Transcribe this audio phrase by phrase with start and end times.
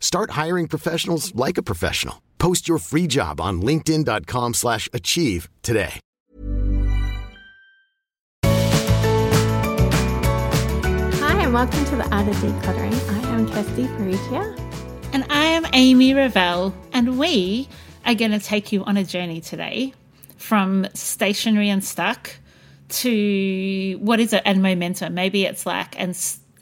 [0.00, 2.22] Start hiring professionals like a professional.
[2.38, 6.00] Post your free job on linkedin.com/achieve slash achieve today.
[11.20, 12.94] Hi, and welcome to the Art of Decluttering.
[13.10, 14.56] I am Kirsty Perugia.
[15.12, 17.68] And I am Amy Revell, and we
[18.04, 19.94] are going to take you on a journey today
[20.36, 22.30] from stationary and stuck
[22.88, 25.14] to what is it and momentum.
[25.14, 26.16] Maybe it's like and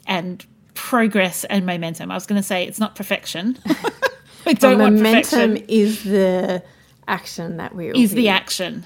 [0.05, 0.45] and
[0.77, 2.11] progress and momentum.
[2.11, 3.57] I was going to say it's not perfection.
[4.45, 6.63] we don't want momentum is the
[7.07, 8.85] action that we Is the action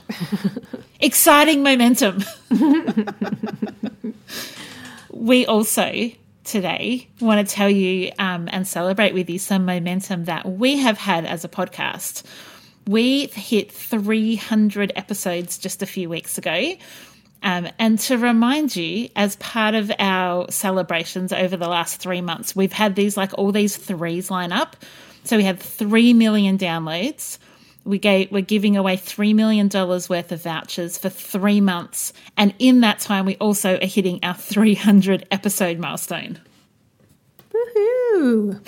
[1.02, 2.24] exciting momentum?
[5.12, 6.12] we also
[6.46, 10.98] today want to tell you um, and celebrate with you some momentum that we have
[10.98, 12.24] had as a podcast.
[12.88, 16.74] We hit 300 episodes just a few weeks ago.
[17.44, 22.56] Um, and to remind you, as part of our celebrations over the last three months,
[22.56, 24.76] we've had these like all these threes line up.
[25.24, 27.38] So we had 3 million downloads.
[27.84, 32.14] We gave, we're giving away $3 million worth of vouchers for three months.
[32.38, 36.40] And in that time, we also are hitting our 300 episode milestone.
[37.52, 38.60] Woohoo!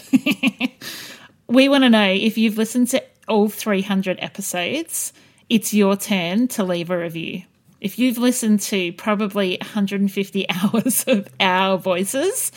[1.53, 5.13] We want to know if you've listened to all 300 episodes,
[5.49, 7.43] it's your turn to leave a review.
[7.83, 12.49] If you've listened to probably 150 hours of our voices,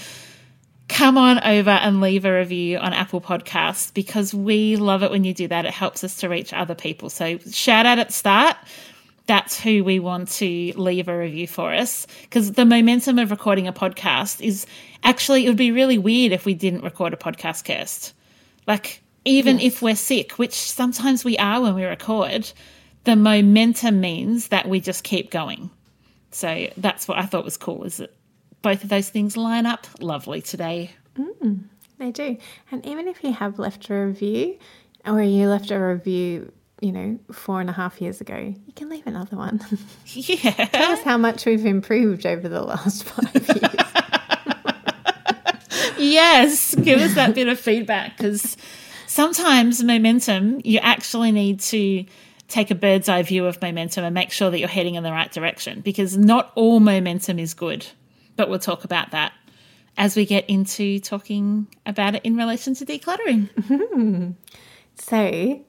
[0.89, 5.25] come on over and leave a review on Apple Podcasts because we love it when
[5.25, 5.67] you do that.
[5.67, 7.11] It helps us to reach other people.
[7.11, 8.57] So, shout out at start.
[9.27, 13.67] That's who we want to leave a review for us because the momentum of recording
[13.67, 14.65] a podcast is
[15.03, 18.15] actually, it would be really weird if we didn't record a podcast, cast.
[18.69, 22.53] Like, even if we're sick, which sometimes we are when we record,
[23.07, 25.71] the momentum means that we just keep going.
[26.33, 28.13] So that's what I thought was cool, is that
[28.63, 30.91] both of those things line up lovely today.
[31.17, 31.65] Mm,
[31.99, 32.37] they do.
[32.73, 34.59] And even if you have left a review
[35.07, 38.91] or you left a review, you know, four and a half years ago, you can
[38.91, 39.61] leave another one.
[40.05, 40.67] Yeah.
[40.67, 43.71] Tell us how much we've improved over the last five years.
[45.99, 46.75] yes.
[46.75, 48.57] Give us that bit of feedback because
[49.07, 52.05] sometimes momentum, you actually need to
[52.49, 55.13] take a bird's eye view of momentum and make sure that you're heading in the
[55.13, 57.87] right direction because not all momentum is good.
[58.37, 59.33] But we'll talk about that
[59.97, 64.35] as we get into talking about it in relation to decluttering.
[64.99, 65.61] So,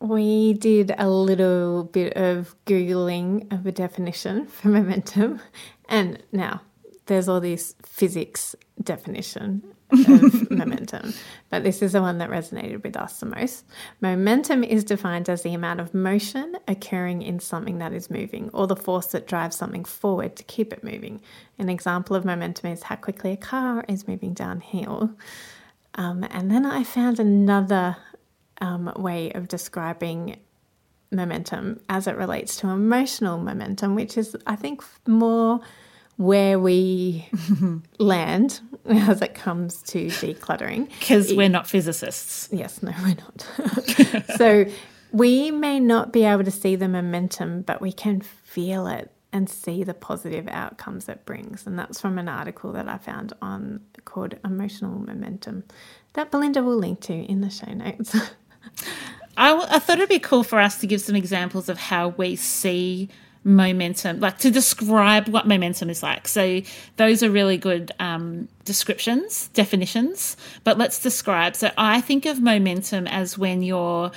[0.00, 5.40] we did a little bit of Googling of a definition for momentum.
[5.88, 6.62] And now
[7.06, 11.12] there's all this physics definition of momentum,
[11.50, 13.64] but this is the one that resonated with us the most.
[14.00, 18.66] Momentum is defined as the amount of motion occurring in something that is moving or
[18.66, 21.20] the force that drives something forward to keep it moving.
[21.58, 25.10] An example of momentum is how quickly a car is moving downhill.
[25.94, 27.96] Um, and then I found another
[28.60, 30.36] um, way of describing
[31.10, 35.60] momentum as it relates to emotional momentum, which is, I think, more
[36.16, 37.28] where we
[37.98, 40.88] land as it comes to decluttering.
[40.98, 42.48] Because we're not physicists.
[42.52, 44.26] Yes, no, we're not.
[44.36, 44.66] so
[45.12, 49.48] we may not be able to see the momentum, but we can feel it and
[49.48, 51.66] see the positive outcomes it brings.
[51.66, 55.64] And that's from an article that I found on called Emotional Momentum
[56.14, 58.14] that Belinda will link to in the show notes.
[59.36, 62.08] I, w- I thought it'd be cool for us to give some examples of how
[62.08, 63.08] we see
[63.44, 66.28] momentum, like to describe what momentum is like.
[66.28, 66.62] So
[66.96, 70.36] those are really good um, descriptions, definitions.
[70.64, 71.56] But let's describe.
[71.56, 74.12] So I think of momentum as when you're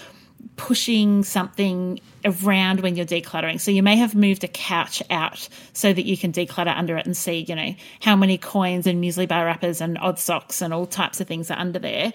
[0.58, 3.60] pushing something around when you're decluttering.
[3.60, 7.06] So you may have moved a couch out so that you can declutter under it
[7.06, 10.74] and see, you know, how many coins and muesli bar wrappers and odd socks and
[10.74, 12.14] all types of things are under there.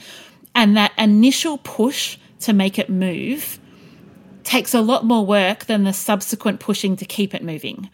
[0.54, 3.58] And that initial push to make it move
[4.44, 7.90] takes a lot more work than the subsequent pushing to keep it moving.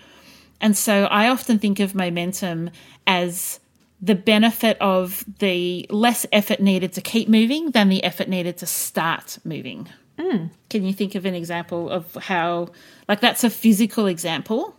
[0.60, 2.70] And so I often think of momentum
[3.06, 3.60] as
[4.00, 8.66] the benefit of the less effort needed to keep moving than the effort needed to
[8.66, 9.88] start moving.
[10.18, 10.50] Mm.
[10.70, 12.68] Can you think of an example of how,
[13.08, 14.76] like, that's a physical example?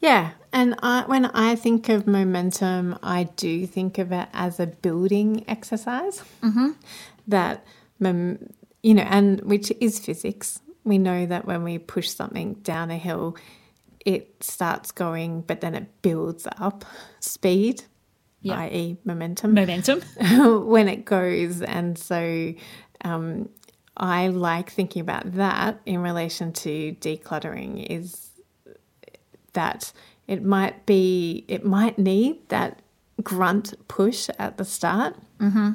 [0.00, 0.30] Yeah.
[0.52, 5.44] And I, when I think of momentum, I do think of it as a building
[5.48, 6.22] exercise.
[6.42, 6.70] Mm-hmm.
[7.26, 7.66] That,
[8.00, 10.60] you know, and which is physics.
[10.88, 13.36] We know that when we push something down a hill,
[14.04, 16.84] it starts going, but then it builds up
[17.20, 17.84] speed
[18.40, 18.60] yeah.
[18.60, 19.54] i.e., momentum.
[19.54, 20.00] Momentum.
[20.66, 21.62] when it goes.
[21.62, 22.54] And so
[23.04, 23.48] um,
[23.96, 28.30] I like thinking about that in relation to decluttering is
[29.54, 29.92] that
[30.26, 32.80] it might be, it might need that
[33.22, 35.16] grunt push at the start.
[35.38, 35.72] Mm-hmm.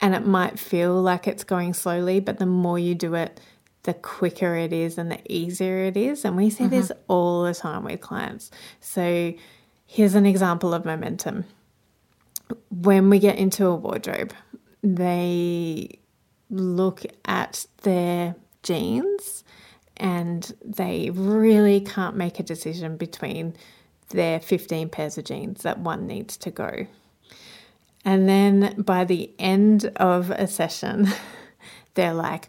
[0.00, 3.40] And it might feel like it's going slowly, but the more you do it,
[3.88, 6.22] the quicker it is and the easier it is.
[6.22, 6.74] And we see mm-hmm.
[6.74, 8.50] this all the time with clients.
[8.80, 9.32] So
[9.86, 11.46] here's an example of momentum
[12.70, 14.32] when we get into a wardrobe,
[14.82, 15.98] they
[16.50, 19.44] look at their jeans
[19.96, 23.54] and they really can't make a decision between
[24.10, 26.86] their 15 pairs of jeans that one needs to go.
[28.04, 31.08] And then by the end of a session,
[31.94, 32.48] they're like,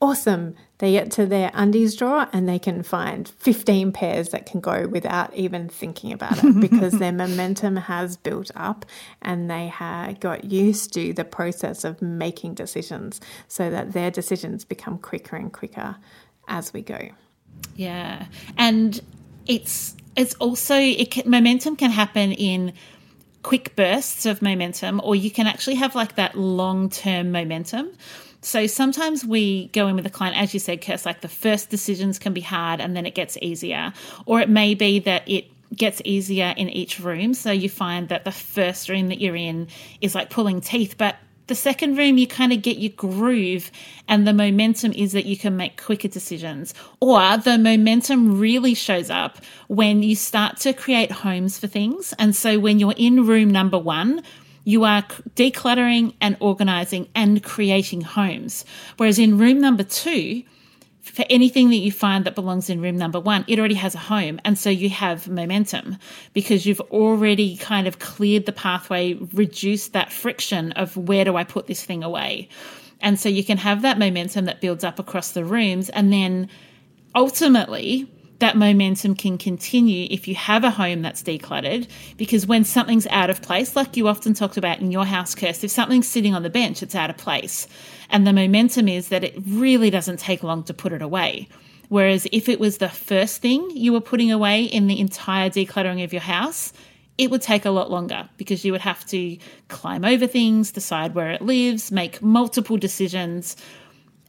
[0.00, 0.54] awesome.
[0.78, 4.88] They get to their undies drawer and they can find 15 pairs that can go
[4.88, 8.86] without even thinking about it because their momentum has built up
[9.20, 14.64] and they have got used to the process of making decisions so that their decisions
[14.64, 15.96] become quicker and quicker
[16.48, 17.10] as we go.
[17.76, 18.26] Yeah.
[18.56, 19.00] And
[19.46, 22.72] it's it's also it can, momentum can happen in
[23.42, 27.90] quick bursts of momentum or you can actually have like that long-term momentum
[28.42, 31.68] so sometimes we go in with a client, as you said, Kirst, like the first
[31.68, 33.92] decisions can be hard and then it gets easier.
[34.26, 35.46] Or it may be that it
[35.76, 37.34] gets easier in each room.
[37.34, 39.68] So you find that the first room that you're in
[40.00, 41.16] is like pulling teeth, but
[41.50, 43.72] the second room, you kind of get your groove,
[44.06, 46.74] and the momentum is that you can make quicker decisions.
[47.00, 52.14] Or the momentum really shows up when you start to create homes for things.
[52.20, 54.22] And so when you're in room number one,
[54.64, 55.02] you are
[55.34, 58.64] decluttering and organizing and creating homes.
[58.96, 60.42] Whereas in room number two,
[61.00, 63.98] for anything that you find that belongs in room number one, it already has a
[63.98, 64.40] home.
[64.44, 65.96] And so you have momentum
[66.34, 71.44] because you've already kind of cleared the pathway, reduced that friction of where do I
[71.44, 72.48] put this thing away.
[73.00, 75.88] And so you can have that momentum that builds up across the rooms.
[75.88, 76.48] And then
[77.14, 78.06] ultimately,
[78.40, 81.86] that momentum can continue if you have a home that's decluttered.
[82.16, 85.62] Because when something's out of place, like you often talked about in your house, Kirst,
[85.62, 87.68] if something's sitting on the bench, it's out of place.
[88.08, 91.48] And the momentum is that it really doesn't take long to put it away.
[91.88, 96.02] Whereas if it was the first thing you were putting away in the entire decluttering
[96.02, 96.72] of your house,
[97.18, 99.36] it would take a lot longer because you would have to
[99.68, 103.56] climb over things, decide where it lives, make multiple decisions,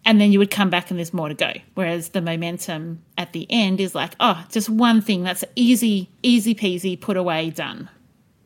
[0.06, 1.54] and then you would come back and there's more to go.
[1.76, 6.56] Whereas the momentum at the end is like, oh, just one thing that's easy, easy
[6.56, 7.90] peasy, put away, done.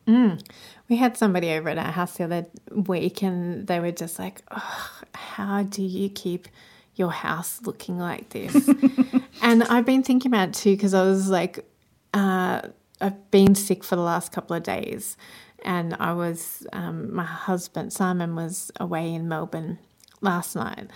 [0.06, 0.42] Mm.
[0.88, 4.42] We had somebody over at our house the other week and they were just like,
[4.50, 6.46] oh, how do you keep
[6.94, 8.68] your house looking like this?
[9.42, 11.64] and I've been thinking about it too because I was like,
[12.12, 12.62] uh,
[13.00, 15.16] I've been sick for the last couple of days.
[15.64, 19.78] And I was, um, my husband, Simon, was away in Melbourne
[20.20, 20.90] last night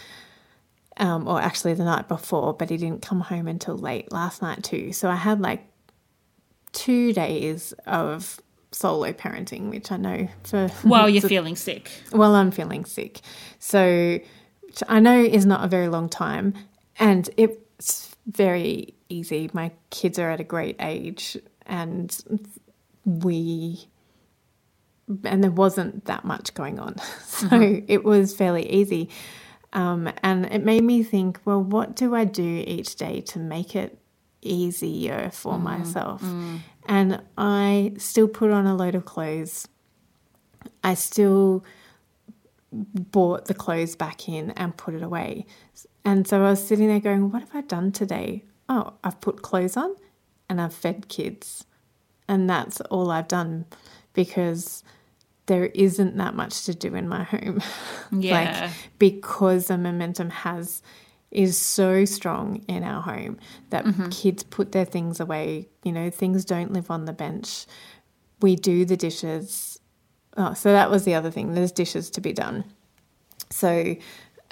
[1.00, 4.62] um, or actually the night before, but he didn't come home until late last night
[4.62, 4.92] too.
[4.92, 5.64] So I had like
[6.72, 8.38] two days of
[8.70, 11.90] solo parenting, which I know for while you're feeling sick.
[12.12, 13.22] Well, I'm feeling sick,
[13.58, 14.20] so
[14.88, 16.54] I know is not a very long time,
[16.98, 19.50] and it's very easy.
[19.54, 22.14] My kids are at a great age, and
[23.06, 23.88] we
[25.24, 27.86] and there wasn't that much going on, so mm-hmm.
[27.88, 29.08] it was fairly easy.
[29.72, 33.76] Um, and it made me think, well, what do I do each day to make
[33.76, 33.98] it
[34.42, 36.22] easier for mm, myself?
[36.22, 36.58] Mm.
[36.86, 39.68] And I still put on a load of clothes.
[40.82, 41.64] I still
[42.72, 45.46] bought the clothes back in and put it away.
[46.04, 48.44] And so I was sitting there going, what have I done today?
[48.68, 49.94] Oh, I've put clothes on
[50.48, 51.64] and I've fed kids.
[52.28, 53.66] And that's all I've done
[54.12, 54.84] because
[55.50, 57.60] there isn't that much to do in my home.
[58.12, 58.34] Yeah.
[58.62, 60.82] like because the momentum has
[61.30, 63.38] is so strong in our home
[63.70, 64.08] that mm-hmm.
[64.10, 67.66] kids put their things away, you know, things don't live on the bench.
[68.40, 69.78] We do the dishes.
[70.36, 71.54] Oh, so that was the other thing.
[71.54, 72.64] There's dishes to be done.
[73.50, 73.96] So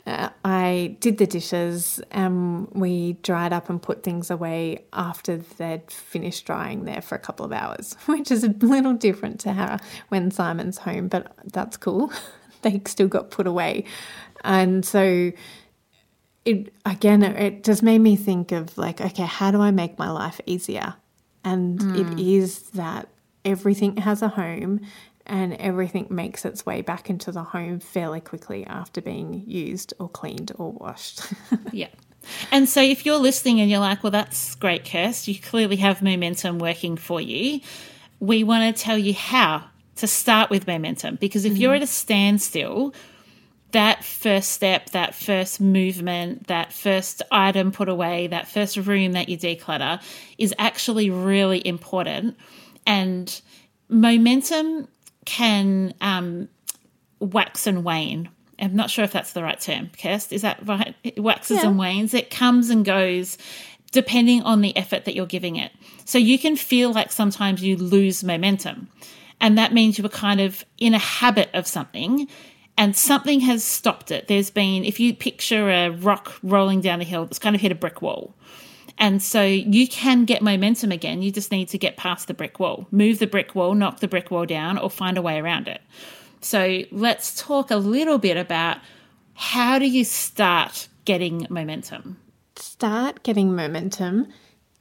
[0.08, 5.90] uh, I did the dishes and we dried up and put things away after they'd
[5.90, 9.76] finished drying there for a couple of hours, which is a little different to how
[10.08, 12.10] when Simon's home, but that's cool.
[12.62, 13.84] they still got put away.
[14.44, 15.30] And so
[16.44, 20.10] it again it just made me think of like okay, how do I make my
[20.10, 20.94] life easier?
[21.44, 23.08] And it is that
[23.44, 24.80] everything has a home
[25.28, 30.08] and everything makes its way back into the home fairly quickly after being used or
[30.08, 31.22] cleaned or washed.
[31.72, 31.88] Yeah.
[32.50, 36.02] And so if you're listening and you're like, well, that's great, Kirst, you clearly have
[36.02, 37.60] momentum working for you.
[38.20, 39.64] We want to tell you how
[39.96, 41.82] to start with momentum because if you're mm-hmm.
[41.82, 42.94] at a standstill,
[43.72, 49.28] that first step, that first movement, that first item put away, that first room that
[49.28, 50.02] you declutter
[50.38, 52.36] is actually really important.
[52.86, 53.40] And
[53.88, 54.88] momentum
[55.28, 56.48] can um,
[57.20, 58.30] wax and wane.
[58.58, 60.32] I'm not sure if that's the right term, Kirst.
[60.32, 60.94] Is that right?
[61.04, 61.68] It waxes Yeah.
[61.68, 62.14] and wanes.
[62.14, 63.36] It comes and goes
[63.92, 65.70] depending on the effort that you're giving it.
[66.04, 68.88] So you can feel like sometimes you lose momentum.
[69.40, 72.26] And that means you were kind of in a habit of something
[72.76, 74.28] and something has stopped it.
[74.28, 77.72] There's been, if you picture a rock rolling down a hill that's kind of hit
[77.72, 78.34] a brick wall.
[78.98, 81.22] And so you can get momentum again.
[81.22, 84.08] You just need to get past the brick wall, move the brick wall, knock the
[84.08, 85.80] brick wall down, or find a way around it.
[86.40, 88.78] So let's talk a little bit about
[89.34, 92.18] how do you start getting momentum?
[92.56, 94.26] Start getting momentum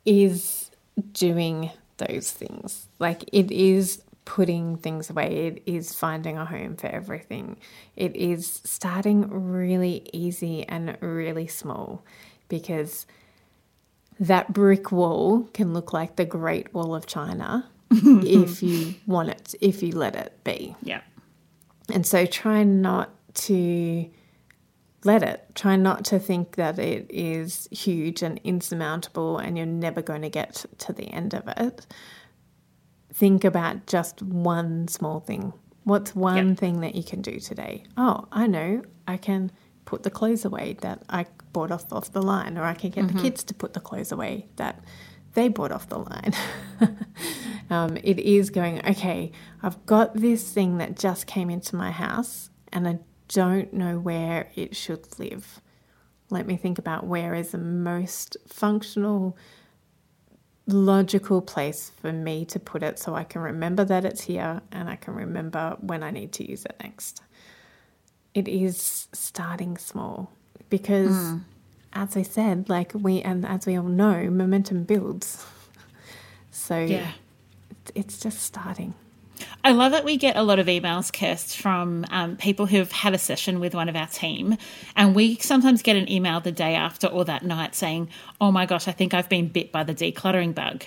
[0.03, 0.71] is
[1.13, 2.87] doing those things.
[2.97, 7.57] Like it is putting things away, it is finding a home for everything.
[7.95, 12.03] It is starting really easy and really small
[12.49, 13.05] because
[14.19, 19.55] that brick wall can look like the Great Wall of China if you want it,
[19.61, 20.75] if you let it be.
[20.81, 21.01] Yeah.
[21.93, 24.09] And so try not to
[25.03, 25.45] let it.
[25.55, 30.29] Try not to think that it is huge and insurmountable and you're never going to
[30.29, 31.85] get to the end of it.
[33.13, 35.53] Think about just one small thing.
[35.85, 36.57] What's one Yep.
[36.57, 37.83] thing that you can do today?
[37.95, 38.81] Oh, I know.
[39.07, 39.51] I can
[39.87, 43.07] put the clothes away that I bought off, off the line, or I can get
[43.07, 44.83] the kids to put the clothes away that
[45.33, 46.33] they bought off the line.
[47.69, 49.31] um, it is going, okay,
[49.63, 54.49] I've got this thing that just came into my house and I don't know where
[54.55, 55.61] it should live.
[56.29, 59.37] Let me think about where is the most functional,
[60.67, 64.89] logical place for me to put it so I can remember that it's here and
[64.89, 67.21] I can remember when I need to use it next.
[68.37, 70.31] It is starting small
[70.69, 71.33] because,
[71.91, 75.43] as I said, like we, and as we all know, momentum builds.
[76.51, 77.11] So Yeah.
[77.95, 78.93] it's just starting.
[79.63, 83.13] I love that we get a lot of emails, Kirst, from um, people who've had
[83.13, 84.57] a session with one of our team.
[84.95, 88.09] And we sometimes get an email the day after or that night saying,
[88.41, 90.83] Oh my gosh, I think I've been bit by the decluttering bug.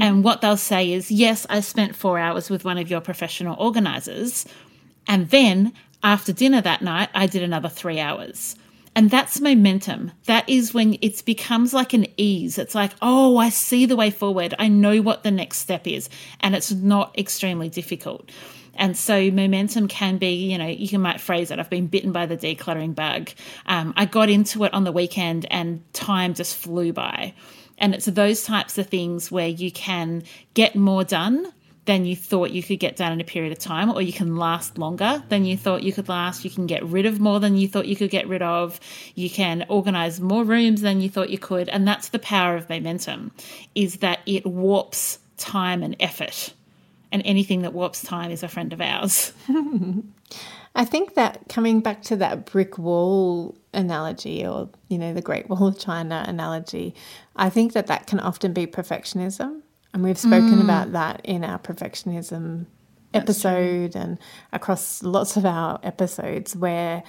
[0.00, 3.56] And what they'll say is, Yes, I spent four hours with one of your professional
[3.58, 4.44] organizers.
[5.08, 8.56] And then after dinner that night, I did another three hours.
[8.94, 10.12] And that's momentum.
[10.26, 12.58] That is when it becomes like an ease.
[12.58, 14.54] It's like, oh, I see the way forward.
[14.58, 16.10] I know what the next step is.
[16.40, 18.30] And it's not extremely difficult.
[18.74, 21.58] And so momentum can be, you know, you can might phrase it.
[21.58, 23.30] I've been bitten by the decluttering bug.
[23.66, 27.34] Um, I got into it on the weekend and time just flew by.
[27.78, 30.22] And it's those types of things where you can
[30.54, 31.52] get more done
[31.84, 34.36] than you thought you could get done in a period of time, or you can
[34.36, 36.44] last longer than you thought you could last.
[36.44, 38.78] You can get rid of more than you thought you could get rid of.
[39.14, 41.68] You can organize more rooms than you thought you could.
[41.68, 43.32] And that's the power of momentum,
[43.74, 46.54] is that it warps time and effort.
[47.10, 49.32] And anything that warps time is a friend of ours.
[50.74, 55.48] I think that coming back to that brick wall analogy or, you know, the Great
[55.48, 56.94] Wall of China analogy,
[57.36, 59.61] I think that that can often be perfectionism.
[59.92, 60.64] And we've spoken mm.
[60.64, 62.66] about that in our perfectionism
[63.14, 64.18] episode and
[64.52, 67.02] across lots of our episodes where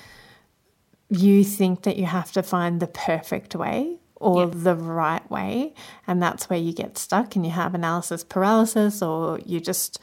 [1.10, 5.74] you think that you have to find the perfect way or the right way.
[6.08, 10.00] And that's where you get stuck and you have analysis paralysis or you just,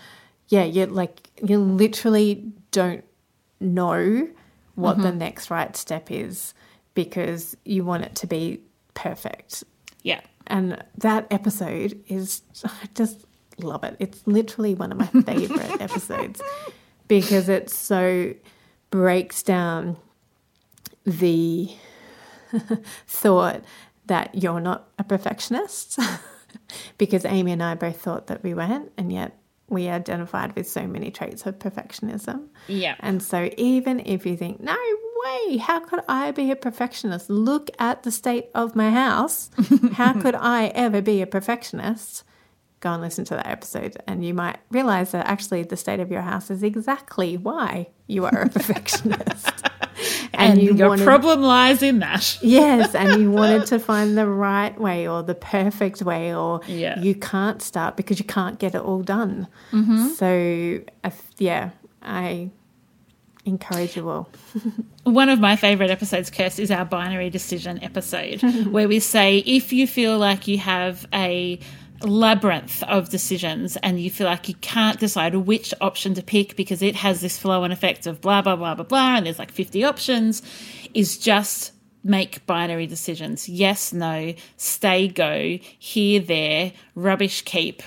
[0.49, 3.05] yeah, you're like, you literally don't
[3.61, 4.29] know
[4.75, 5.19] what the mm-hmm.
[5.19, 6.55] next right step is
[6.95, 8.61] because you want it to be
[8.95, 9.65] perfect.
[10.03, 10.21] Yeah.
[10.47, 13.25] And that episode is, I just
[13.59, 13.97] love it.
[13.99, 16.41] It's literally one of my favorite episodes
[17.09, 18.35] because it so
[18.91, 19.97] breaks down
[21.05, 21.71] the
[23.07, 23.65] thought
[24.07, 25.99] that you're not a perfectionist
[26.99, 29.39] because Amy and I both thought that we weren't, and yet
[29.69, 32.49] we identified with so many traits of perfectionism.
[32.67, 32.97] Yeah.
[32.99, 34.77] And so, even if you think, no
[35.25, 35.57] way.
[35.59, 37.31] How could I be a perfectionist?
[37.31, 39.51] Look at the state of my house.
[39.93, 42.25] How could I ever be a perfectionist?
[42.81, 46.11] Go and listen to that episode, and you might realize that actually the state of
[46.11, 49.63] your house is exactly why you are a perfectionist.
[50.33, 52.39] and, you your wanted, problem lies in that.
[52.41, 56.99] yes, and you wanted to find the right way or the perfect way, or yeah.
[56.99, 59.47] you can't start because you can't get it all done.
[59.73, 60.09] Mm-hmm.
[60.09, 60.81] So,
[61.37, 62.51] yeah, I
[64.11, 64.29] all.
[65.05, 69.73] One of my favorite episodes, Kirst, is our binary decision episode, where we say if
[69.73, 71.59] you feel like you have a
[72.03, 76.81] labyrinth of decisions and you feel like you can't decide which option to pick because
[76.83, 79.53] it has this flow and effect of blah blah blah blah blah and there's like
[79.53, 80.43] 50 options
[80.95, 87.83] is just make binary decisions yes no stay go here there rubbish keep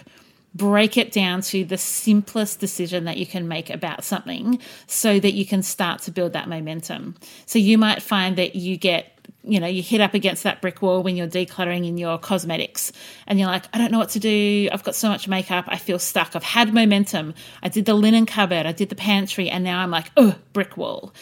[0.55, 5.33] break it down to the simplest decision that you can make about something so that
[5.33, 7.15] you can start to build that momentum.
[7.45, 9.10] So you might find that you get
[9.45, 12.93] you know, you hit up against that brick wall when you're decluttering in your cosmetics
[13.27, 14.69] and you're like, I don't know what to do.
[14.72, 15.65] I've got so much makeup.
[15.67, 16.33] I feel stuck.
[16.36, 17.33] I've had momentum.
[17.62, 20.77] I did the linen cupboard, I did the pantry, and now I'm like, oh, brick
[20.77, 21.13] wall.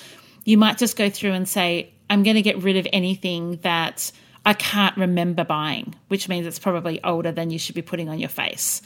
[0.46, 4.12] You might just go through and say, I'm going to get rid of anything that
[4.46, 8.20] I can't remember buying, which means it's probably older than you should be putting on
[8.20, 8.82] your face.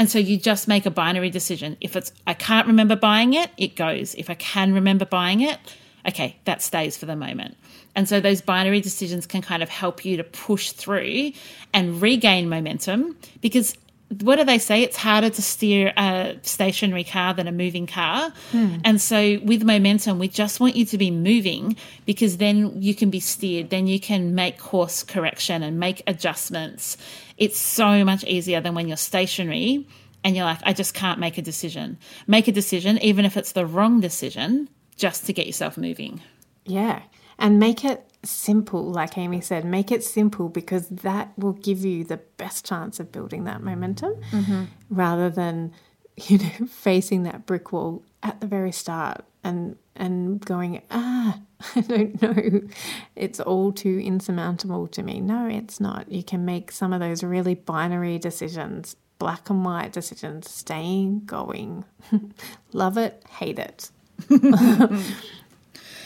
[0.00, 1.76] And so you just make a binary decision.
[1.82, 4.14] If it's, I can't remember buying it, it goes.
[4.14, 5.58] If I can remember buying it,
[6.08, 7.58] okay, that stays for the moment.
[7.94, 11.32] And so those binary decisions can kind of help you to push through
[11.74, 13.76] and regain momentum because
[14.22, 14.82] what do they say?
[14.82, 18.32] It's harder to steer a stationary car than a moving car.
[18.50, 18.76] Hmm.
[18.84, 21.76] And so, with momentum, we just want you to be moving
[22.06, 26.96] because then you can be steered, then you can make course correction and make adjustments.
[27.40, 29.88] It's so much easier than when you're stationary
[30.22, 31.98] and you're like, I just can't make a decision.
[32.26, 36.20] Make a decision, even if it's the wrong decision, just to get yourself moving.
[36.66, 37.02] Yeah.
[37.38, 42.04] And make it simple, like Amy said, make it simple because that will give you
[42.04, 44.64] the best chance of building that momentum mm-hmm.
[44.90, 45.72] rather than,
[46.16, 51.40] you know, facing that brick wall at the very start and and going, ah,
[51.76, 52.60] I don't know.
[53.16, 55.20] It's all too insurmountable to me.
[55.20, 56.10] No, it's not.
[56.10, 61.84] You can make some of those really binary decisions, black and white decisions, staying going.
[62.72, 63.90] Love it, hate it.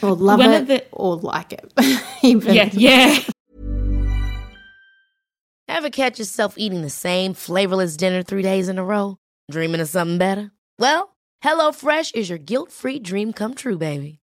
[0.01, 1.71] or love One it the- or like it.
[2.21, 3.19] yeah, yeah.
[5.67, 9.17] Ever catch yourself eating the same flavorless dinner three days in a row?
[9.51, 10.51] Dreaming of something better?
[10.79, 14.19] Well, HelloFresh is your guilt-free dream come true, baby.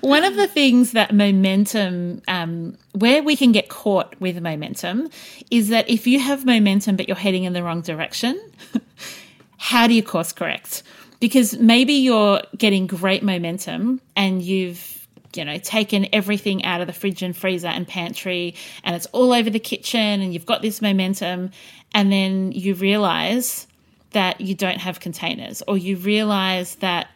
[0.00, 5.08] One of the things that momentum um, where we can get caught with momentum
[5.50, 8.40] is that if you have momentum but you're heading in the wrong direction,
[9.56, 10.82] how do you course correct?
[11.22, 16.92] because maybe you're getting great momentum and you've you know taken everything out of the
[16.92, 20.82] fridge and freezer and pantry and it's all over the kitchen and you've got this
[20.82, 21.52] momentum
[21.94, 23.68] and then you realize
[24.10, 27.06] that you don't have containers or you realize that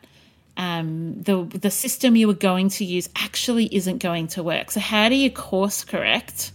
[0.57, 4.71] um, the the system you were going to use actually isn't going to work.
[4.71, 6.53] So how do you course correct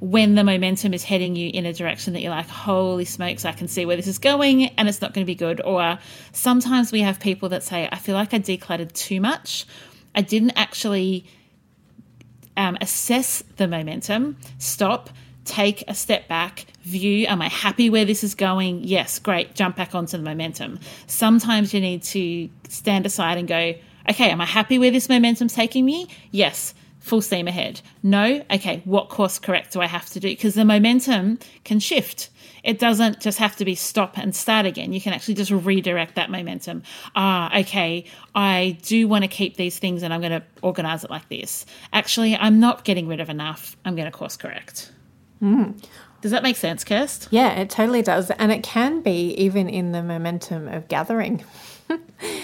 [0.00, 3.52] when the momentum is heading you in a direction that you're like, holy smokes, I
[3.52, 5.60] can see where this is going and it's not going to be good.
[5.62, 5.98] Or
[6.32, 9.66] sometimes we have people that say, I feel like I decluttered too much.
[10.14, 11.26] I didn't actually
[12.56, 15.10] um, assess the momentum, stop,
[15.44, 18.84] take a step back, view, am I happy where this is going?
[18.84, 20.78] Yes, great, jump back onto the momentum.
[21.06, 23.74] Sometimes you need to stand aside and go,
[24.08, 26.08] okay, am I happy where this momentum's taking me?
[26.30, 27.80] Yes full steam ahead.
[28.02, 30.28] No, okay, what course correct do I have to do?
[30.28, 32.30] Because the momentum can shift.
[32.62, 34.92] It doesn't just have to be stop and start again.
[34.92, 36.82] You can actually just redirect that momentum.
[37.16, 41.10] Ah, okay, I do want to keep these things and I'm going to organize it
[41.10, 41.64] like this.
[41.92, 43.76] Actually, I'm not getting rid of enough.
[43.84, 44.92] I'm going to course correct.
[45.42, 45.82] Mm.
[46.20, 47.28] Does that make sense, Kirst?
[47.30, 48.30] Yeah, it totally does.
[48.32, 51.44] And it can be even in the momentum of gathering.
[51.88, 51.96] Yes.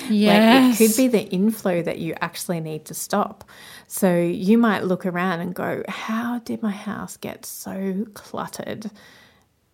[0.08, 3.44] Like it could be the inflow that you actually need to stop.
[3.86, 8.90] So you might look around and go, How did my house get so cluttered?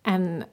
[0.05, 0.45] And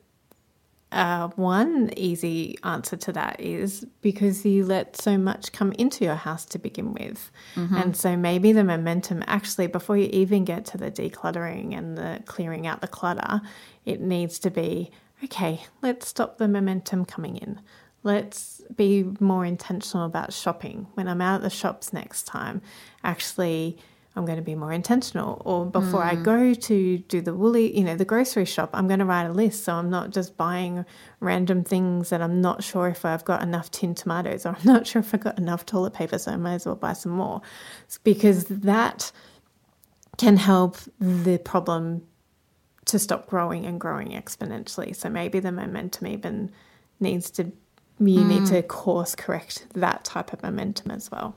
[0.93, 6.17] uh, one easy answer to that is because you let so much come into your
[6.17, 7.31] house to begin with.
[7.77, 12.23] And so maybe the momentum actually, before you even get to the decluttering and the
[12.27, 13.41] clearing out the clutter,
[13.85, 14.91] it needs to be
[15.23, 17.61] okay, let's stop the momentum coming in.
[18.03, 20.87] Let's be more intentional about shopping.
[20.95, 22.63] When I'm out at the shops next time,
[23.05, 23.79] actually,
[24.17, 25.41] I'm going to be more intentional.
[25.45, 26.25] Or before I mm.
[26.25, 29.33] go to do the woolly, you know, the grocery shop, I'm going to write a
[29.33, 29.65] list.
[29.65, 30.85] So I'm not just buying
[31.21, 34.87] random things that I'm not sure if I've got enough tin tomatoes or I'm not
[34.87, 36.19] sure if I've got enough toilet paper.
[36.19, 37.41] So I might as well buy some more.
[37.85, 39.13] It's because that
[40.19, 42.03] can help the problem
[42.87, 44.95] to stop growing and growing exponentially.
[44.97, 46.51] So maybe the momentum even
[46.99, 47.45] needs to,
[48.01, 48.49] you need mm.
[48.49, 51.37] to course correct that type of momentum as well.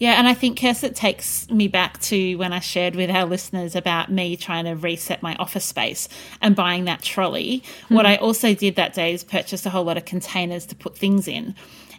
[0.00, 3.26] Yeah, and I think, Kirst, it takes me back to when I shared with our
[3.26, 6.08] listeners about me trying to reset my office space
[6.40, 7.62] and buying that trolley.
[7.88, 7.96] Hmm.
[7.96, 10.96] What I also did that day is purchase a whole lot of containers to put
[10.96, 11.54] things in.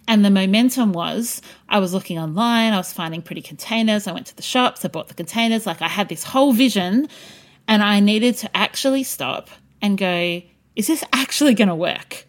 [0.07, 4.07] And the momentum was I was looking online, I was finding pretty containers.
[4.07, 5.67] I went to the shops, I bought the containers.
[5.67, 7.07] Like I had this whole vision,
[7.67, 9.47] and I needed to actually stop
[9.79, 10.41] and go,
[10.75, 12.25] is this actually going to work?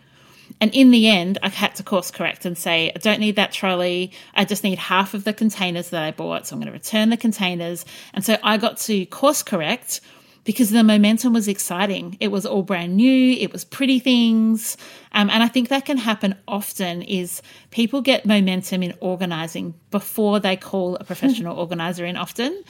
[0.63, 3.51] And in the end, I had to course correct and say, I don't need that
[3.51, 4.13] trolley.
[4.33, 6.47] I just need half of the containers that I bought.
[6.47, 7.85] So I'm going to return the containers.
[8.15, 10.01] And so I got to course correct
[10.45, 12.17] because the momentum was exciting.
[12.21, 13.33] It was all brand new.
[13.33, 14.77] It was pretty things.
[15.11, 20.39] Um, and I think that can happen often is people get momentum in organizing before
[20.39, 22.63] they call a professional organizer in often.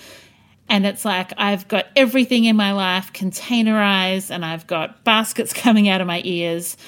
[0.66, 5.90] And it's like, I've got everything in my life containerized and I've got baskets coming
[5.90, 6.78] out of my ears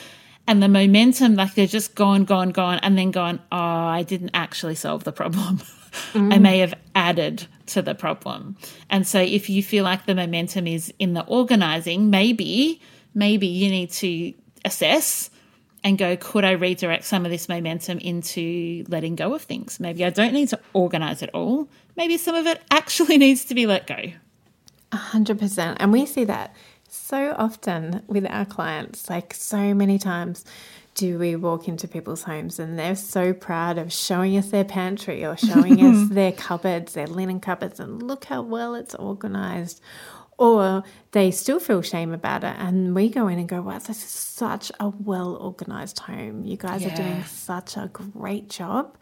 [0.47, 4.31] and the momentum, like they're just gone, gone, gone, and then gone, oh, I didn't
[4.35, 5.63] actually solve the problem.
[6.15, 6.41] I mm.
[6.41, 8.57] may have added to the problem.
[8.91, 12.81] And so if you feel like the momentum is in the organizing, maybe,
[13.15, 15.31] maybe you need to assess
[15.83, 19.79] and go, could I redirect some of this momentum into letting go of things?
[19.79, 21.69] Maybe I don't need to organize it all.
[21.97, 24.13] Maybe some of it actually needs to be let go.
[24.93, 25.77] 100%.
[25.79, 26.55] And we see that
[27.05, 29.11] so often with our clients.
[29.11, 30.45] Like, so many times
[30.95, 35.25] do we walk into people's homes and they're so proud of showing us their pantry
[35.25, 39.83] or showing us their cupboards, their linen cupboards, and look how well it's organized.
[40.39, 42.57] Or they still feel shame about it.
[42.59, 46.45] And we go in and go, wow, this is such a well organized home.
[46.45, 48.97] You guys are doing such a great job.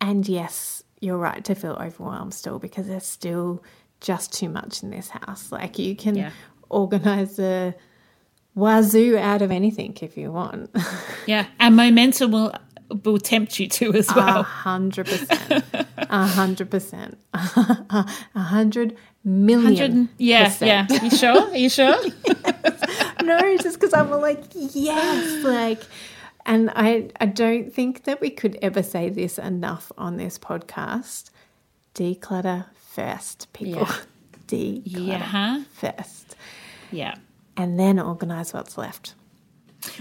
[0.00, 3.62] And yes, you're right to feel overwhelmed still because there's still
[4.00, 5.50] just too much in this house.
[5.50, 6.30] Like you can Yeah.
[6.70, 7.74] Organize a
[8.54, 10.70] wazoo out of anything if you want.
[11.26, 11.46] Yeah.
[11.58, 12.54] And momentum will
[13.02, 14.42] will tempt you to as A well.
[14.42, 15.64] hundred percent.
[15.96, 17.18] A hundred percent.
[17.32, 20.10] A hundred million.
[20.18, 20.90] yeah, percent.
[20.90, 21.02] yeah.
[21.02, 21.40] You sure?
[21.50, 21.96] Are you sure?
[23.22, 25.80] no, just because I'm like, yes, like,
[26.44, 31.30] and I, I don't think that we could ever say this enough on this podcast.
[31.94, 33.82] Declutter first, people.
[33.88, 33.96] Yeah.
[34.46, 35.62] Declutter Yeah.
[35.72, 36.36] first,
[36.90, 37.14] yeah.
[37.56, 39.14] and then organize what's left.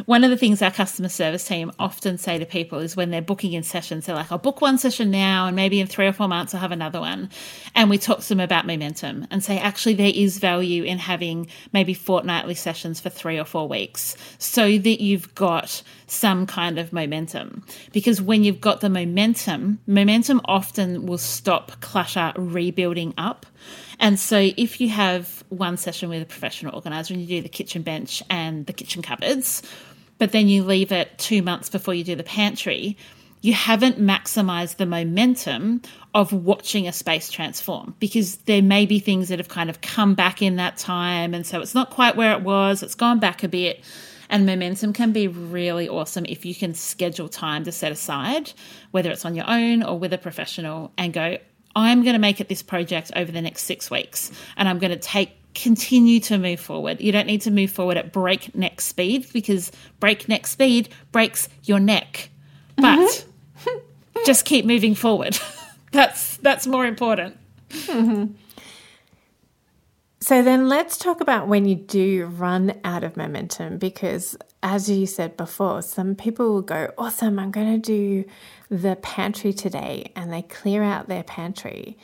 [0.05, 3.21] One of the things our customer service team often say to people is when they're
[3.21, 6.13] booking in sessions, they're like, I'll book one session now, and maybe in three or
[6.13, 7.29] four months I'll have another one.
[7.75, 11.47] And we talk to them about momentum and say, actually, there is value in having
[11.73, 16.93] maybe fortnightly sessions for three or four weeks so that you've got some kind of
[16.93, 17.65] momentum.
[17.91, 23.45] Because when you've got the momentum, momentum often will stop clutter rebuilding up.
[23.99, 27.49] And so if you have one session with a professional organizer and you do the
[27.49, 29.63] kitchen bench and the kitchen cupboards,
[30.17, 32.97] but then you leave it two months before you do the pantry,
[33.41, 35.81] you haven't maximized the momentum
[36.13, 40.15] of watching a space transform because there may be things that have kind of come
[40.15, 41.33] back in that time.
[41.33, 43.83] And so it's not quite where it was, it's gone back a bit.
[44.29, 48.53] And momentum can be really awesome if you can schedule time to set aside,
[48.91, 51.37] whether it's on your own or with a professional, and go,
[51.75, 54.91] I'm going to make it this project over the next six weeks, and I'm going
[54.91, 56.99] to take continue to move forward.
[56.99, 62.29] You don't need to move forward at breakneck speed because breakneck speed breaks your neck.
[62.75, 63.77] But mm-hmm.
[64.25, 65.37] just keep moving forward.
[65.91, 67.37] that's that's more important.
[67.69, 68.33] Mm-hmm.
[70.19, 75.05] So then let's talk about when you do run out of momentum because as you
[75.05, 78.29] said before, some people will go, Awesome, I'm going to do
[78.73, 80.11] the pantry today.
[80.15, 81.97] And they clear out their pantry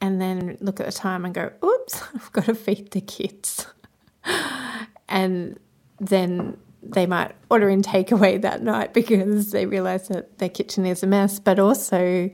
[0.00, 3.66] and then look at the time and go, Oops, I've got to feed the kids.
[5.08, 5.58] and
[5.98, 11.02] then they might order in takeaway that night because they realize that their kitchen is
[11.02, 12.30] a mess, but also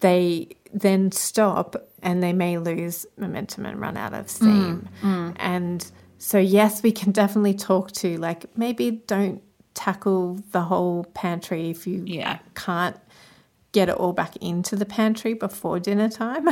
[0.00, 4.88] they then stop and they may lose momentum and run out of steam.
[5.00, 5.36] Mm, mm.
[5.38, 9.42] And so, yes, we can definitely talk to like maybe don't
[9.74, 12.38] tackle the whole pantry if you Yeah.
[12.54, 12.96] can't
[13.72, 16.46] get it all back into the pantry before dinner time.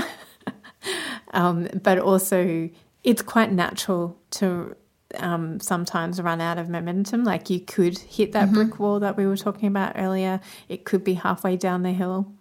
[1.32, 2.70] um, but also,
[3.04, 4.74] it's quite natural to
[5.18, 7.24] um, sometimes run out of momentum.
[7.24, 11.04] Like you could hit that brick wall that we were talking about earlier, it could
[11.04, 12.32] be halfway down the hill.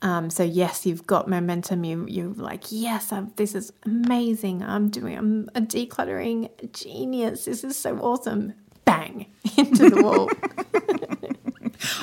[0.00, 1.82] Um, so yes, you've got momentum.
[1.82, 4.62] You you're like, yes, i this is amazing.
[4.62, 5.18] I'm doing.
[5.18, 7.46] I'm a decluttering genius.
[7.46, 8.54] This is so awesome.
[8.84, 9.26] Bang
[9.66, 10.30] into the wall.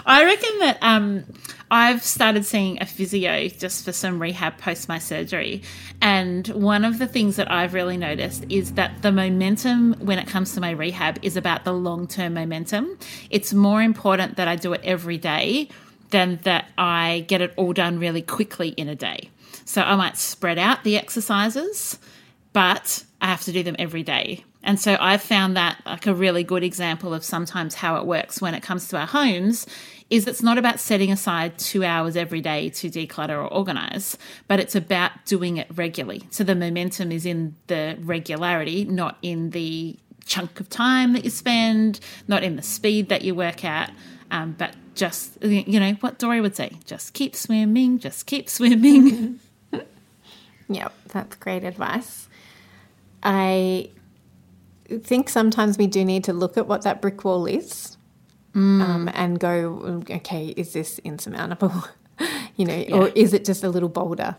[0.05, 1.23] I reckon that um,
[1.71, 5.63] I've started seeing a physio just for some rehab post my surgery.
[6.01, 10.27] And one of the things that I've really noticed is that the momentum when it
[10.27, 12.97] comes to my rehab is about the long term momentum.
[13.29, 15.69] It's more important that I do it every day
[16.11, 19.29] than that I get it all done really quickly in a day.
[19.65, 21.97] So I might spread out the exercises
[22.55, 24.45] but I have to do them every day.
[24.65, 28.41] And so I've found that like a really good example of sometimes how it works
[28.41, 29.65] when it comes to our homes
[30.09, 34.59] is it's not about setting aside two hours every day to declutter or organize, but
[34.59, 36.27] it's about doing it regularly.
[36.29, 41.29] So the momentum is in the regularity, not in the chunk of time that you
[41.29, 43.91] spend, not in the speed that you work at,
[44.31, 49.39] um, but just, you know, what Dory would say, just keep swimming, just keep swimming.
[50.67, 52.27] Yep, that's great advice.
[53.21, 53.89] I
[55.03, 57.97] think sometimes we do need to look at what that brick wall is
[58.53, 61.73] um, and go, okay, is this insurmountable?
[62.55, 64.35] you know, or is it just a little boulder?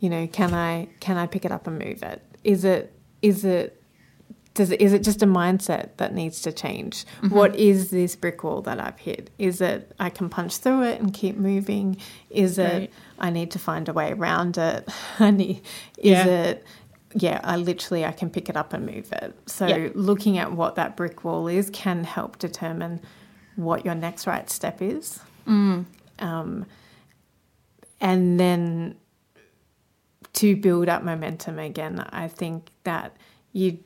[0.00, 2.22] You know, can I can I pick it up and move it?
[2.42, 3.76] Is it is it
[4.54, 7.04] does it, is it just a mindset that needs to change?
[7.28, 9.30] What is this brick wall that I've hit?
[9.38, 11.96] Is it I can punch through it and keep moving?
[12.30, 14.88] Is it I need to find a way around it?
[15.20, 15.58] I need,
[15.98, 16.26] is Yeah.
[16.26, 16.64] it
[17.14, 19.34] yeah, I literally I can pick it up and move it.
[19.46, 19.88] So Yeah.
[19.94, 23.00] looking at what that brick wall is can help determine
[23.56, 25.20] what your next right step is.
[26.20, 26.66] Um,
[28.00, 28.94] and then
[30.34, 33.16] to build up momentum again, I think that
[33.52, 33.78] you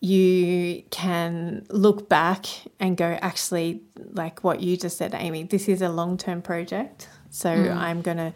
[0.00, 2.46] you can look back
[2.80, 7.08] and go, actually, like what you just said, Amy, this is a long term project.
[7.30, 8.32] So I'm going to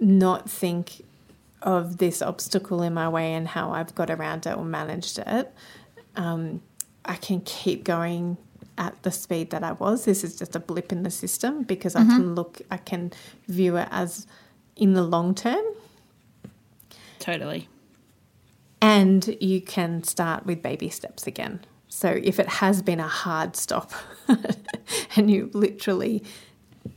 [0.00, 1.02] not think
[1.62, 5.52] of this obstacle in my way and how I've got around it or managed it.
[6.16, 6.62] Um,
[7.04, 8.36] I can keep going
[8.76, 10.04] at the speed that I was.
[10.04, 13.12] This is just a blip in the system because I can look, I can
[13.48, 14.26] view it as
[14.76, 15.64] in the long term.
[17.18, 17.68] totally.
[18.80, 21.60] And you can start with baby steps again.
[21.88, 23.92] So if it has been a hard stop
[25.16, 26.22] and you've literally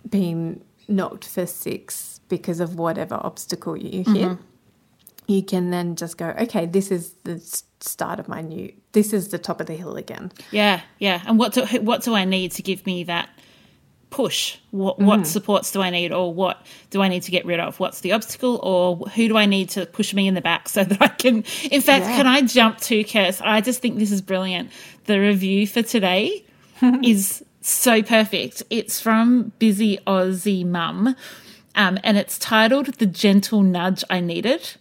[0.07, 4.37] been knocked for six because of whatever obstacle you hit,
[5.27, 7.39] you can then just go, okay, this is the
[7.79, 10.31] start of my new, this is the top of the hill again.
[10.51, 11.21] Yeah, yeah.
[11.25, 13.29] And what do what do I need to give me that
[14.09, 14.57] push?
[14.71, 17.79] What what supports do I need, or what do I need to get rid of?
[17.79, 20.83] What's the obstacle, or who do I need to push me in the back so
[20.89, 21.37] that I can?
[21.71, 22.17] In fact, Yeah.
[22.17, 23.41] can I jump to Kirst?
[23.41, 24.69] I just think this is brilliant.
[25.05, 26.43] The review for today
[27.03, 28.63] is so perfect.
[28.69, 31.15] It's from Busy Aussie Mum,
[31.75, 34.75] um, and it's titled "The Gentle Nudge I Needed."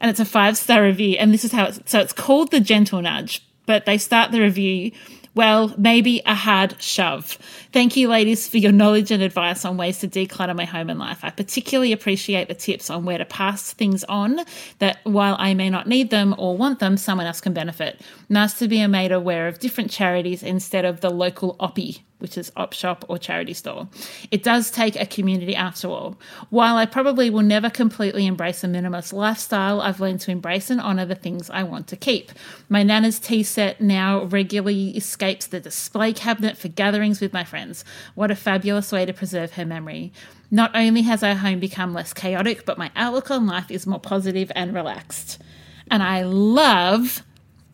[0.00, 1.16] And it's a five star review.
[1.18, 4.40] And this is how it's so it's called the gentle nudge, but they start the
[4.40, 4.92] review.
[5.34, 7.36] Well, maybe a hard shove.
[7.70, 10.98] Thank you, ladies, for your knowledge and advice on ways to declutter my home and
[10.98, 11.22] life.
[11.22, 14.40] I particularly appreciate the tips on where to pass things on
[14.78, 18.00] that while I may not need them or want them, someone else can benefit.
[18.30, 22.50] Nice to be made aware of different charities instead of the local oppie which is
[22.56, 23.88] op shop or charity store.
[24.30, 26.18] It does take a community after all.
[26.50, 30.80] While I probably will never completely embrace a minimalist lifestyle, I've learned to embrace and
[30.80, 32.32] honour the things I want to keep.
[32.68, 37.84] My Nana's tea set now regularly escapes the display cabinet for gatherings with my friends.
[38.14, 40.12] What a fabulous way to preserve her memory.
[40.50, 44.00] Not only has our home become less chaotic, but my outlook on life is more
[44.00, 45.42] positive and relaxed.
[45.90, 47.22] And I love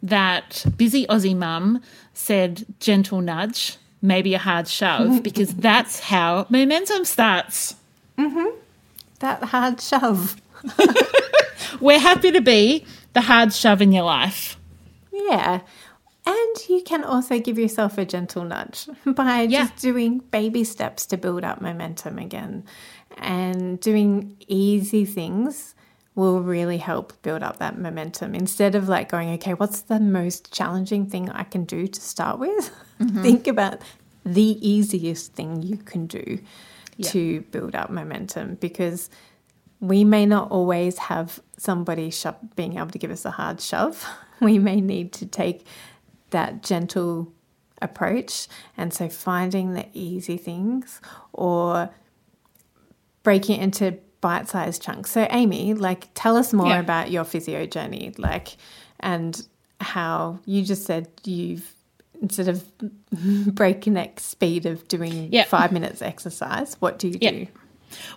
[0.02, 1.80] that busy Aussie mum
[2.12, 5.18] said gentle nudge, maybe a hard shove, mm-hmm.
[5.18, 7.76] because that's how momentum starts.
[8.18, 8.56] Mm-hmm.
[9.20, 10.36] That hard shove.
[11.80, 12.84] We're happy to be
[13.14, 14.58] the hard shove in your life.
[15.12, 15.60] Yeah.
[16.24, 19.64] And you can also give yourself a gentle nudge by Yeah.
[19.64, 22.64] just doing baby steps to build up momentum again
[23.18, 25.74] and doing easy things
[26.14, 28.34] will really help build up that momentum.
[28.34, 32.38] Instead of like going, okay, what's the most challenging thing I can do to start
[32.38, 32.70] with?
[33.00, 33.22] Mm-hmm.
[33.22, 33.80] Think about
[34.24, 36.38] the easiest thing you can do
[37.00, 39.10] to build up momentum because
[39.80, 44.06] we may not always have somebody sho- being able to give us a hard shove.
[44.40, 45.66] We may need to take
[46.30, 47.32] that gentle
[47.80, 48.48] approach.
[48.76, 51.00] And so finding the easy things
[51.32, 51.90] or
[53.22, 55.10] breaking it into bite sized chunks.
[55.10, 56.80] So, Amy, like, tell us more Yeah.
[56.80, 58.56] about your physio journey, like,
[59.00, 59.46] and
[59.80, 61.70] how you just said you've
[62.22, 62.64] instead of
[63.54, 65.44] breakneck speed of doing Yeah.
[65.44, 67.30] five minutes exercise, what do you Yeah.
[67.32, 67.46] do?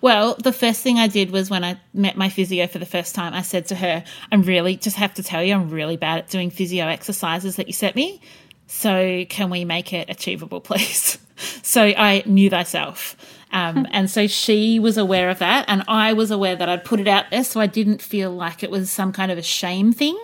[0.01, 3.13] Well, the first thing I did was when I met my physio for the first
[3.15, 6.19] time, I said to her, I'm really, just have to tell you, I'm really bad
[6.19, 8.21] at doing physio exercises that you set me.
[8.67, 11.17] So can we make it achievable, please?
[11.63, 13.17] so I knew thyself.
[13.55, 15.65] Um, and so she was aware of that.
[15.67, 17.43] And I was aware that I'd put it out there.
[17.43, 20.19] So I didn't feel like it was some kind of a shame thing.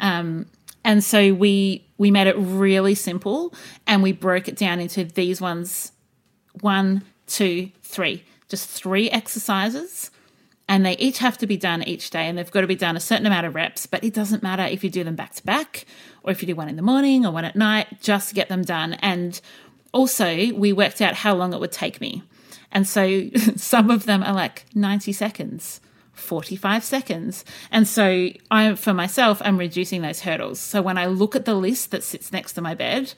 [0.00, 0.46] Um,
[0.84, 3.52] and so we, we made it really simple
[3.86, 5.92] and we broke it down into these ones
[6.60, 8.24] one, two, three.
[8.48, 10.10] Just three exercises.
[10.70, 12.96] And they each have to be done each day and they've got to be done
[12.96, 13.86] a certain amount of reps.
[13.86, 15.84] But it doesn't matter if you do them back to back
[16.22, 18.62] or if you do one in the morning or one at night, just get them
[18.62, 18.94] done.
[18.94, 19.40] And
[19.92, 22.22] also, we worked out how long it would take me.
[22.72, 25.80] And so some of them are like 90 seconds.
[26.12, 27.44] 45 seconds.
[27.70, 30.58] And so I for myself I'm reducing those hurdles.
[30.58, 33.14] So when I look at the list that sits next to my bed,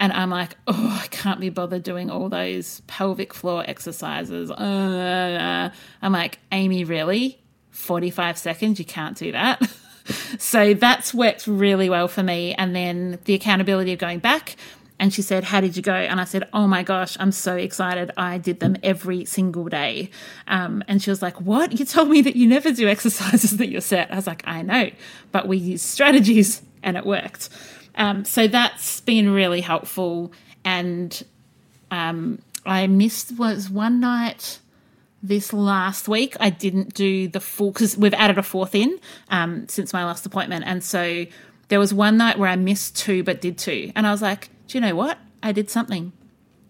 [0.00, 4.50] and I'm like, oh, I can't be bothered doing all those pelvic floor exercises.
[4.50, 7.38] Uh, I'm like, Amy, really?
[7.68, 8.78] 45 seconds?
[8.78, 9.60] You can't do that.
[10.38, 12.54] so that's worked really well for me.
[12.54, 14.56] And then the accountability of going back.
[15.00, 15.94] And she said, How did you go?
[15.94, 18.12] And I said, Oh my gosh, I'm so excited.
[18.18, 20.10] I did them every single day.
[20.46, 21.80] Um, and she was like, What?
[21.80, 24.12] You told me that you never do exercises that you're set.
[24.12, 24.90] I was like, I know,
[25.32, 27.48] but we use strategies and it worked.
[27.96, 30.32] Um, so that's been really helpful.
[30.64, 31.24] And
[31.90, 34.60] um, I missed was one night
[35.22, 36.36] this last week.
[36.40, 40.26] I didn't do the full because we've added a fourth in um, since my last
[40.26, 41.26] appointment, and so
[41.68, 44.50] there was one night where I missed two but did two, and I was like,
[44.70, 45.18] do you know what?
[45.42, 46.12] I did something.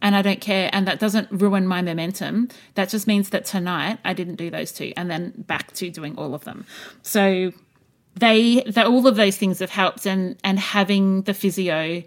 [0.02, 2.48] And I don't care, and that doesn't ruin my momentum.
[2.74, 6.16] That just means that tonight I didn't do those two, and then back to doing
[6.16, 6.64] all of them.
[7.02, 7.52] So
[8.14, 12.02] they that all of those things have helped and and having the physio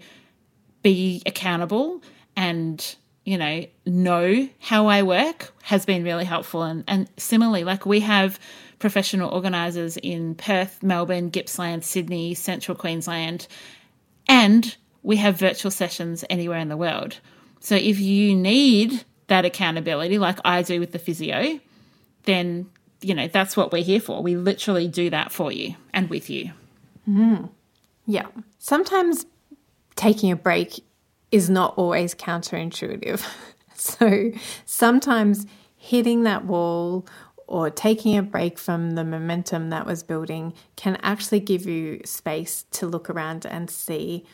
[0.82, 2.02] be accountable
[2.36, 7.86] and you know know how I work has been really helpful and and similarly like
[7.86, 8.38] we have
[8.80, 13.46] professional organizers in Perth, Melbourne, Gippsland, Sydney, Central Queensland
[14.28, 17.20] and we have virtual sessions anywhere in the world.
[17.60, 21.60] So if you need that accountability like I do with the physio,
[22.24, 22.68] then
[23.00, 24.22] you know that's what we're here for.
[24.22, 26.46] We literally do that for you and with you.
[27.08, 27.46] Mm-hmm.
[28.06, 28.26] Yeah.
[28.58, 29.26] Sometimes
[29.94, 30.82] taking a break
[31.30, 33.24] is not always counterintuitive.
[33.74, 34.32] so
[34.64, 37.06] sometimes hitting that wall
[37.46, 42.64] or taking a break from the momentum that was building can actually give you space
[42.70, 44.24] to look around and see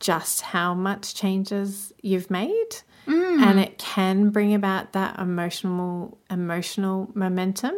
[0.00, 2.68] just how much changes you've made.
[3.06, 3.42] Mm.
[3.42, 7.74] And it can bring about that emotional emotional momentum.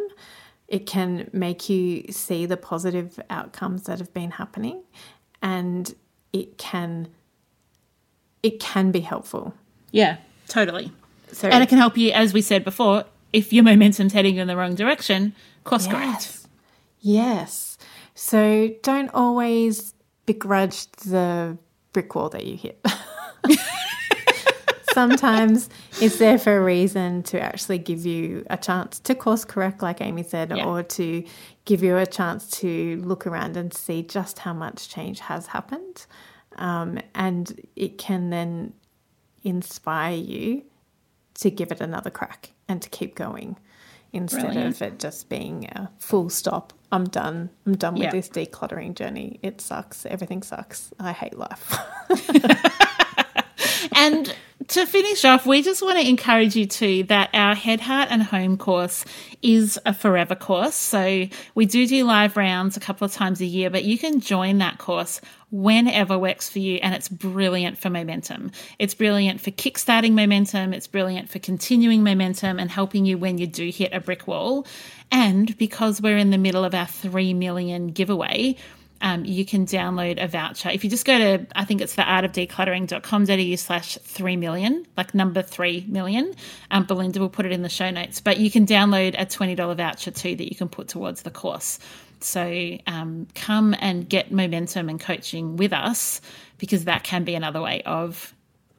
[0.67, 4.81] It can make you see the positive outcomes that have been happening.
[5.41, 5.93] And
[6.33, 7.07] it can
[8.43, 9.53] it can be helpful.
[9.91, 10.91] Yeah, totally.
[11.31, 14.47] so And it can help you, as we said before, if your momentum's heading in
[14.47, 16.23] the wrong direction, course correct.
[16.23, 16.47] yes.
[16.99, 17.77] Yes.
[18.15, 19.93] So don't always
[20.25, 21.57] begrudge the
[21.93, 22.85] brick wall that you hit
[24.93, 25.69] sometimes
[26.01, 30.01] it's there for a reason to actually give you a chance to course correct, like
[30.01, 30.65] Amy said, Yeah.
[30.65, 31.23] or to
[31.65, 36.05] give you a chance to look around and see just how much change has happened.
[36.57, 38.73] Um, and it can then
[39.43, 40.63] inspire you
[41.35, 43.57] to give it another crack and to keep going
[44.13, 44.75] instead Brilliant.
[44.75, 46.73] of it just being a full stop.
[46.91, 47.49] I'm done.
[47.65, 48.11] I'm done with Yeah.
[48.11, 49.39] this decluttering journey.
[49.41, 50.05] It sucks.
[50.05, 50.91] Everything sucks.
[50.99, 51.73] I hate life.
[53.93, 54.33] And
[54.71, 58.23] to finish off, we just want to encourage you too that our Head, Heart and
[58.23, 59.03] Home course
[59.41, 60.75] is a forever course.
[60.75, 64.21] So we do do live rounds a couple of times a year, but you can
[64.21, 65.19] join that course
[65.51, 66.77] whenever works for you.
[66.77, 68.51] And it's brilliant for momentum.
[68.79, 70.73] It's brilliant for kickstarting momentum.
[70.73, 74.65] It's brilliant for continuing momentum and helping you when you do hit a brick wall.
[75.11, 78.55] And because we're in the middle of our 3 million giveaway,
[79.01, 80.69] um, you can download a voucher.
[80.69, 85.41] If you just go to, I think it's the artofdecluttering.com.au slash 3 million, like number
[85.41, 86.33] 3 million.
[86.69, 88.21] Um, Belinda will put it in the show notes.
[88.21, 91.79] But you can download a $20 voucher too that you can put towards the course.
[92.19, 96.21] So um, come and get momentum and coaching with us
[96.59, 98.33] because that can be another way of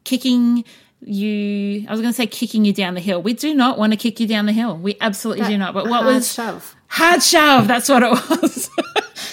[0.05, 0.65] kicking
[1.01, 1.85] you.
[1.89, 3.21] I was going to say kicking you down the hill.
[3.21, 4.77] We do not want to kick you down the hill.
[4.79, 5.75] We absolutely That do not.
[5.75, 6.77] But what hard was shove?
[6.87, 7.67] hard shove?
[7.67, 8.11] That's what it
[8.43, 8.71] was.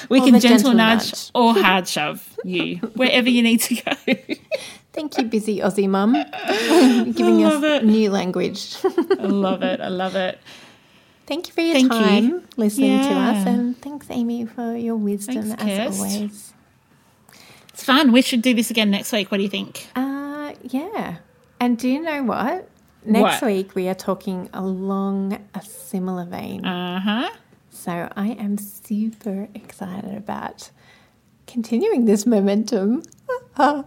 [0.10, 1.32] We Or can gentle, gentle nudge, nudge.
[1.36, 3.92] or hard shove you wherever you need to go.
[4.94, 6.14] Thank you, busy Aussie mum,
[7.14, 7.86] giving us it.
[7.86, 8.76] new language.
[8.84, 9.80] I love it.
[9.80, 10.40] I love it.
[11.28, 12.00] Thank you for your Thank you.
[12.00, 15.98] time listening to us, and thanks, Amy, for your wisdom Thanks, as Kirst.
[16.00, 16.54] always.
[17.70, 18.12] It's fun.
[18.12, 19.30] We should do this again next week.
[19.32, 19.88] What do you think?
[19.96, 21.18] Uh, yeah.
[21.60, 22.68] And do you know what?
[23.06, 23.44] Next What?
[23.52, 26.66] week we are talking along a similar vein.
[26.66, 27.30] Uh huh.
[27.80, 30.70] So I am super excited about
[31.48, 33.04] continuing this momentum.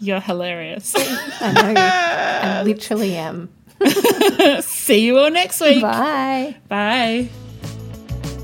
[0.00, 0.92] You're hilarious.
[0.94, 1.74] I know.
[1.80, 3.48] I literally am.
[4.60, 5.80] See you all next week.
[5.80, 6.56] Bye.
[6.68, 7.30] Bye.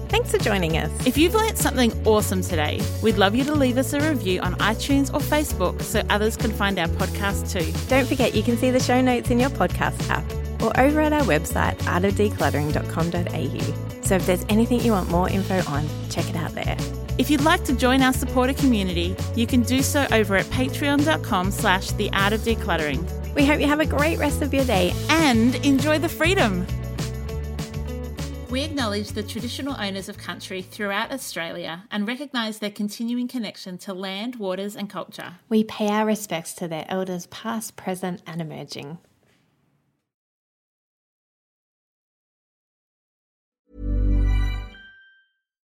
[0.09, 1.07] Thanks for joining us.
[1.07, 4.55] If you've learnt something awesome today, we'd love you to leave us a review on
[4.55, 7.71] iTunes or Facebook so others can find our podcast too.
[7.89, 10.25] Don't forget you can see the show notes in your podcast app
[10.63, 13.94] or over at our website artofdecluttering.com.au.
[14.05, 16.77] So if there's anything you want more info on, check it out there.
[17.17, 21.51] If you'd like to join our supporter community, you can do so over at patreon.com
[21.53, 24.93] slash the art of decluttering We hope you have a great rest of your day.
[25.09, 26.67] and enjoy the freedom.
[28.51, 33.95] We acknowledge the traditional owners of country throughout Australia and recognise their continuing connection to
[33.95, 35.37] land, waters and culture.
[35.49, 38.99] We pay our respects to their elders, past, present, and emerging.